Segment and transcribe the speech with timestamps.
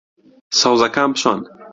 [0.59, 1.39] سەوزەکان بشۆن.